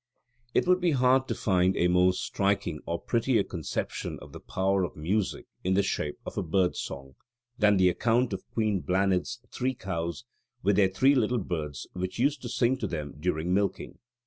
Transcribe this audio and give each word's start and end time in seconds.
It 0.55 0.65
would 0.65 0.81
be 0.81 0.93
hard 0.97 1.27
to 1.27 1.35
find 1.35 1.77
a 1.77 1.87
more 1.87 2.11
striking 2.13 2.79
or 2.87 2.95
a 2.95 3.07
prettier 3.07 3.43
conception 3.43 4.17
of 4.19 4.31
the 4.31 4.39
power 4.39 4.83
of 4.83 4.95
music 4.95 5.45
in 5.63 5.75
the 5.75 5.83
shape 5.83 6.17
of 6.25 6.39
a 6.39 6.41
bird 6.41 6.75
song, 6.75 7.13
than 7.59 7.77
the 7.77 7.87
account 7.89 8.33
of 8.33 8.49
Queen 8.49 8.79
Blanid's 8.81 9.39
three 9.51 9.75
cows 9.75 10.25
with 10.63 10.77
their 10.77 10.89
three 10.89 11.13
little 11.13 11.37
birds 11.37 11.85
which 11.93 12.17
used 12.17 12.41
to 12.41 12.49
sing 12.49 12.77
to 12.77 12.87
them 12.87 13.13
during 13.19 13.53
milking. 13.53 13.99